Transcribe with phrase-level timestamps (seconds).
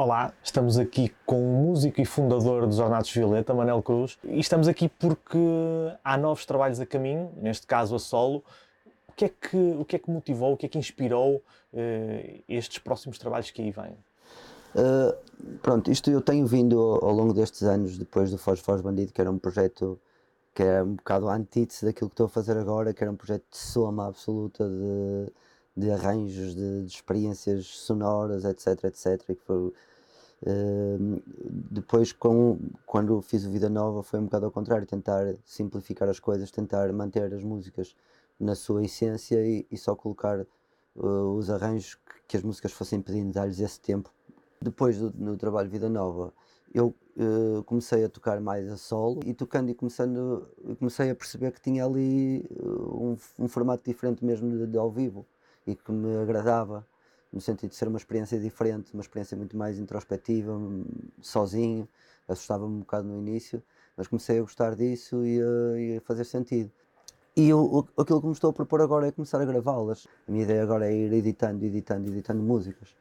[0.00, 4.68] Olá, estamos aqui com o músico e fundador dos Ornatos Violeta, Manel Cruz, e estamos
[4.68, 5.36] aqui porque
[6.04, 8.44] há novos trabalhos a caminho, neste caso a solo.
[9.08, 11.42] O que é que, o que, é que motivou, o que é que inspirou
[11.72, 13.96] uh, estes próximos trabalhos que aí vêm?
[14.76, 19.12] Uh, pronto, isto eu tenho vindo ao, longo destes anos, depois do Foz Foz Bandido,
[19.12, 19.98] que era um projeto
[20.54, 23.46] que era um bocado antítese daquilo que estou a fazer agora, que era um projeto
[23.50, 25.32] de soma absoluta de,
[25.78, 29.72] de arranjos, de, de experiências sonoras, etc, etc, que foi
[30.40, 31.20] Uh,
[31.68, 36.20] depois, com, quando fiz o Vida Nova, foi um bocado ao contrário, tentar simplificar as
[36.20, 37.94] coisas, tentar manter as músicas
[38.38, 40.46] na sua essência e, e só colocar
[40.94, 44.12] uh, os arranjos que, que, as músicas fossem pedindo, dar-lhes esse tempo.
[44.62, 46.32] Depois do no trabalho Vida Nova,
[46.72, 50.48] eu uh, comecei a tocar mais a solo e tocando e começando,
[50.78, 55.26] comecei a perceber que tinha ali um, um formato diferente mesmo de, de ao vivo
[55.68, 56.86] e que me agradava
[57.30, 60.58] no sentido de ser uma experiência diferente, uma experiência muito mais introspectiva,
[61.20, 61.86] sozinho.
[62.26, 63.62] Assustava-me um bocado no início,
[63.96, 66.70] mas comecei a gostar disso e a, e a fazer sentido.
[67.36, 70.08] E eu, aquilo que me estou a propor agora é começar a gravá-las.
[70.26, 72.94] A minha ideia agora é ir editando, editando, editando músicas.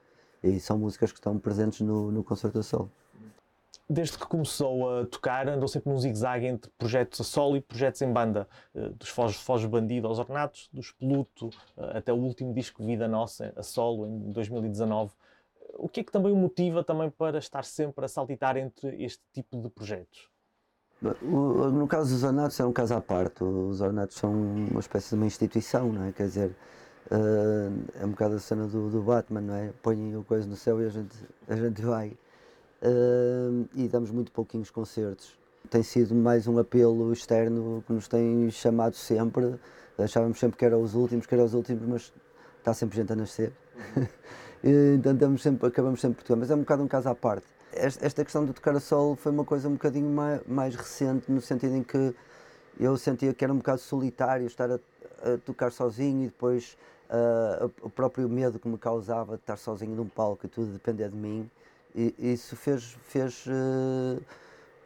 [0.44, 2.91] E são músicas que estão presentes no, no Concerto da Sol
[3.89, 8.02] desde que começou a tocar, andou sempre num zigue-zague entre projetos a solo e projetos
[8.02, 12.53] em banda, eh, dos Foz, Foz Bandido aos Ornatos, dos Pluto, eh, até o último
[12.53, 15.13] disco Vida Nossa, a solo, em 2019.
[15.75, 19.23] O que é que também o motiva também para estar sempre a saltitar entre este
[19.31, 20.29] tipo de projetos?
[21.22, 23.44] No caso dos Ornatos é um caso à parte.
[23.44, 26.11] Os Ornatos são uma espécie de uma instituição, não é?
[26.11, 26.55] Quer dizer,
[27.11, 29.72] eh, é um bocado a cena do, do Batman, não é?
[29.81, 31.16] Põem o coisa no céu e a gente,
[31.47, 32.17] a gente vai
[32.81, 35.38] uh, e damos muito pouquinhos concertos.
[35.70, 39.56] Tem sido mais um apelo externo que nos tem chamado sempre.
[39.97, 42.14] Achávamos sempre que eram os últimos, que eram os últimos, mas
[42.59, 43.52] está sempre gente a nascer.
[44.64, 47.45] então sempre, acabamos sempre por tocar, mas é um bocado um caso à parte.
[47.73, 51.41] Esta questão de tocar a solo foi uma coisa um bocadinho mais, mais recente, no
[51.41, 52.16] sentido em que
[52.80, 56.78] eu sentia que era um bocado solitário estar a, a tocar sozinho e depois
[57.09, 61.09] uh, o próprio medo que me causava de estar sozinho num palco e tudo depender
[61.09, 61.50] de mim
[62.19, 64.22] isso fez, fez uh,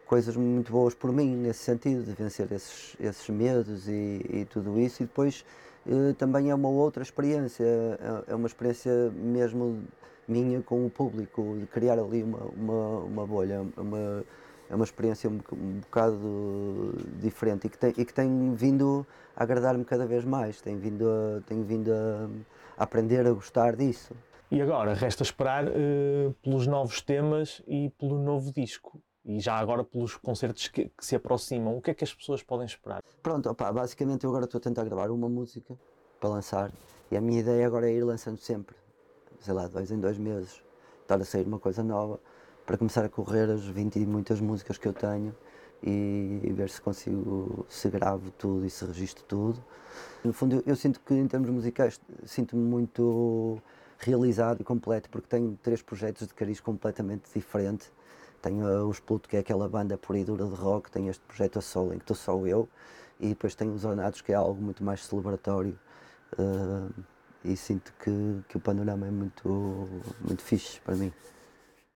[0.05, 4.79] coisas muito boas por mim, nesse sentido, de vencer esses, esses medos e, e tudo
[4.79, 5.03] isso.
[5.03, 5.45] E depois
[5.85, 9.83] uh, também é uma outra experiência, é, é, uma experiência mesmo
[10.27, 14.23] minha com o público, de criar ali uma, uma, uma bolha, uma,
[14.69, 15.39] é uma experiência um,
[15.81, 19.05] bocado diferente e que tem, e que tem vindo
[19.35, 22.29] a agradar-me cada vez mais, tenho vindo a, tenho vindo a,
[22.77, 24.13] a aprender a gostar disso.
[24.51, 29.01] E agora resta esperar uh, pelos novos temas e pelo novo disco.
[29.23, 31.77] E já agora pelos concertos que, que, se aproximam.
[31.77, 33.01] O que é que as pessoas podem esperar?
[33.23, 35.73] Pronto, opa, basicamente eu agora estou a tentar gravar uma música
[36.19, 36.69] para lançar.
[37.09, 38.75] E a minha ideia agora é ir lançando sempre.
[39.39, 40.61] Sei lá, dois em dois meses.
[41.01, 42.19] Estar a sair uma coisa nova.
[42.65, 45.33] Para começar a correr as 20 e muitas músicas que eu tenho.
[45.81, 49.63] E, e ver se consigo, se gravo tudo e se registro tudo.
[50.25, 53.61] No fundo, eu, eu sinto que em termos musicais, sinto-me muito
[54.01, 57.91] realizado e completo, porque tenho três projetos de cariz completamente diferente.
[58.41, 61.23] Tenho uh, o Spluto, que é aquela banda pura e dura de rock, tenho este
[61.23, 62.67] projeto a solo, em que estou só eu,
[63.19, 65.77] e depois tenho os Ornados, que é algo muito mais celebratório.
[66.37, 66.91] Uh,
[67.43, 68.11] e sinto que,
[68.47, 69.87] que o panorama é muito,
[70.23, 71.11] muito fixe para mim.